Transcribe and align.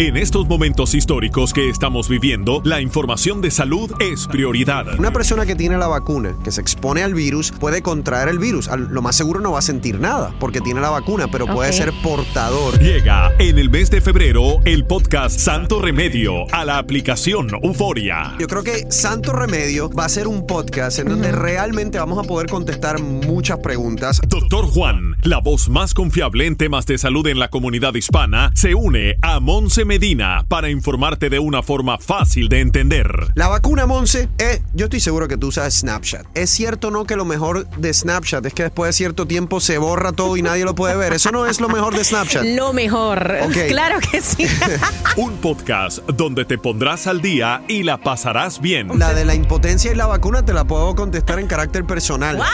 En 0.00 0.16
estos 0.16 0.46
momentos 0.46 0.94
históricos 0.94 1.52
que 1.52 1.68
estamos 1.68 2.08
viviendo, 2.08 2.60
la 2.62 2.80
información 2.80 3.40
de 3.40 3.50
salud 3.50 3.90
es 3.98 4.28
prioridad. 4.28 4.96
Una 4.96 5.12
persona 5.12 5.44
que 5.44 5.56
tiene 5.56 5.76
la 5.76 5.88
vacuna, 5.88 6.36
que 6.44 6.52
se 6.52 6.60
expone 6.60 7.02
al 7.02 7.14
virus, 7.14 7.50
puede 7.50 7.82
contraer 7.82 8.28
el 8.28 8.38
virus. 8.38 8.68
Lo 8.68 9.02
más 9.02 9.16
seguro 9.16 9.40
no 9.40 9.50
va 9.50 9.58
a 9.58 9.62
sentir 9.62 9.98
nada 9.98 10.32
porque 10.38 10.60
tiene 10.60 10.80
la 10.80 10.90
vacuna, 10.90 11.26
pero 11.26 11.46
puede 11.46 11.72
ser 11.72 11.92
portador. 12.00 12.78
Llega 12.78 13.32
en 13.40 13.58
el 13.58 13.70
mes 13.70 13.90
de 13.90 14.00
febrero 14.00 14.60
el 14.64 14.86
podcast 14.86 15.36
Santo 15.40 15.82
Remedio 15.82 16.44
a 16.52 16.64
la 16.64 16.78
aplicación 16.78 17.48
Euforia. 17.60 18.36
Yo 18.38 18.46
creo 18.46 18.62
que 18.62 18.92
Santo 18.92 19.32
Remedio 19.32 19.90
va 19.90 20.04
a 20.04 20.08
ser 20.08 20.28
un 20.28 20.46
podcast 20.46 21.00
en 21.00 21.08
donde 21.08 21.32
realmente 21.32 21.98
vamos 21.98 22.24
a 22.24 22.28
poder 22.28 22.48
contestar 22.48 23.02
muchas 23.02 23.58
preguntas. 23.58 24.20
Doctor 24.28 24.66
Juan, 24.66 25.16
la 25.24 25.38
voz 25.38 25.68
más 25.68 25.92
confiable 25.92 26.46
en 26.46 26.54
temas 26.54 26.86
de 26.86 26.98
salud 26.98 27.26
en 27.26 27.40
la 27.40 27.48
comunidad 27.48 27.96
hispana, 27.96 28.52
se 28.54 28.76
une 28.76 29.16
a 29.22 29.40
Monse 29.40 29.87
Medina 29.88 30.44
para 30.46 30.68
informarte 30.68 31.30
de 31.30 31.38
una 31.38 31.62
forma 31.62 31.96
fácil 31.98 32.50
de 32.50 32.60
entender. 32.60 33.32
La 33.34 33.48
vacuna, 33.48 33.86
Monse, 33.86 34.28
eh, 34.36 34.60
yo 34.74 34.84
estoy 34.84 35.00
seguro 35.00 35.28
que 35.28 35.38
tú 35.38 35.46
usas 35.48 35.72
Snapchat. 35.78 36.26
¿Es 36.34 36.50
cierto 36.50 36.88
o 36.88 36.90
no 36.90 37.06
que 37.06 37.16
lo 37.16 37.24
mejor 37.24 37.66
de 37.70 37.94
Snapchat 37.94 38.44
es 38.44 38.52
que 38.52 38.64
después 38.64 38.90
de 38.90 38.92
cierto 38.92 39.26
tiempo 39.26 39.60
se 39.60 39.78
borra 39.78 40.12
todo 40.12 40.36
y 40.36 40.42
nadie 40.42 40.66
lo 40.66 40.74
puede 40.74 40.94
ver? 40.94 41.14
Eso 41.14 41.32
no 41.32 41.46
es 41.46 41.58
lo 41.58 41.70
mejor 41.70 41.96
de 41.96 42.04
Snapchat. 42.04 42.44
Lo 42.44 42.72
mejor. 42.72 43.38
Ok. 43.42 43.56
Claro 43.68 43.98
que 44.00 44.20
sí. 44.20 44.46
Un 45.16 45.36
podcast 45.38 45.98
donde 46.08 46.44
te 46.44 46.58
pondrás 46.58 47.06
al 47.06 47.22
día 47.22 47.62
y 47.68 47.82
la 47.82 47.96
pasarás 47.98 48.60
bien. 48.60 48.98
La 48.98 49.14
de 49.14 49.24
la 49.24 49.34
impotencia 49.34 49.90
y 49.92 49.94
la 49.94 50.06
vacuna 50.06 50.44
te 50.44 50.52
la 50.52 50.64
puedo 50.64 50.94
contestar 50.94 51.38
en 51.38 51.46
carácter 51.46 51.84
personal. 51.84 52.38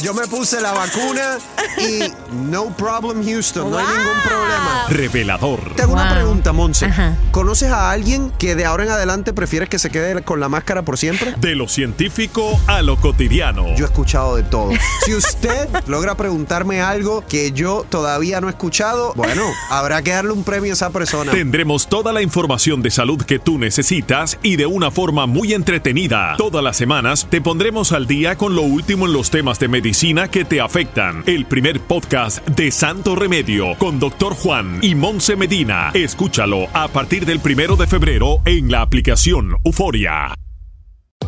Yo 0.00 0.14
me 0.14 0.26
puse 0.26 0.60
la 0.60 0.72
vacuna 0.72 1.38
y 1.78 2.10
no 2.34 2.74
problem 2.76 3.24
Houston, 3.24 3.70
no 3.70 3.78
hay 3.78 3.86
ningún 3.86 4.22
problema. 4.26 4.86
Revelador. 4.88 5.74
Te 5.76 5.82
hago 5.82 5.92
una 5.92 6.04
Wow. 6.06 6.14
pregunta, 6.14 6.52
Monse. 6.52 6.86
Ajá. 6.86 7.16
¿Conoces 7.30 7.70
a 7.70 7.90
alguien 7.90 8.32
que 8.38 8.54
de 8.56 8.64
ahora 8.64 8.84
en 8.84 8.90
adelante 8.90 9.32
prefieres 9.32 9.68
que 9.68 9.78
se 9.78 9.90
quede 9.90 10.22
con 10.22 10.40
la 10.40 10.48
máscara 10.48 10.82
por 10.82 10.98
siempre? 10.98 11.34
De 11.38 11.54
lo 11.54 11.68
científico 11.68 12.58
a 12.66 12.82
lo 12.82 12.96
cotidiano. 12.96 13.66
Yo 13.76 13.84
he 13.84 13.88
escuchado 13.88 14.34
de 14.36 14.42
todo. 14.42 14.70
Si 15.04 15.14
usted 15.14 15.68
logra 15.86 16.16
preguntarme 16.16 16.80
algo 16.80 17.24
que 17.28 17.52
yo 17.52 17.84
todavía 17.88 18.40
no 18.40 18.48
he 18.48 18.50
escuchado, 18.50 19.12
bueno, 19.14 19.44
habrá 19.70 20.02
que 20.02 20.10
darle 20.12 20.32
un 20.32 20.42
premio 20.42 20.72
a 20.72 20.74
esa 20.74 20.90
persona. 20.90 21.30
Tendremos 21.32 21.86
toda 21.86 22.12
la 22.12 22.22
información 22.22 22.82
de 22.82 22.90
salud 22.90 23.22
que 23.22 23.38
tú 23.38 23.58
necesitas 23.58 24.38
y 24.42 24.56
de 24.56 24.66
una 24.66 24.90
forma 24.90 25.26
muy 25.26 25.52
entretenida. 25.52 26.34
Todas 26.38 26.64
las 26.64 26.76
semanas 26.76 27.26
te 27.30 27.40
pondremos 27.40 27.92
al 27.92 28.06
día 28.06 28.36
con 28.36 28.56
lo 28.56 28.62
último 28.62 29.06
en 29.06 29.12
los 29.12 29.30
temas 29.30 29.58
de 29.58 29.68
medicina 29.68 29.81
que 30.30 30.44
te 30.44 30.60
afectan. 30.60 31.24
El 31.26 31.44
primer 31.44 31.80
podcast 31.80 32.46
de 32.50 32.70
Santo 32.70 33.16
Remedio 33.16 33.76
con 33.78 33.98
Dr. 33.98 34.34
Juan 34.34 34.78
y 34.80 34.94
Monse 34.94 35.34
Medina. 35.34 35.90
Escúchalo 35.92 36.68
a 36.72 36.86
partir 36.86 37.26
del 37.26 37.40
primero 37.40 37.74
de 37.74 37.88
febrero 37.88 38.38
en 38.44 38.70
la 38.70 38.82
aplicación 38.82 39.56
Euforia. 39.64 40.34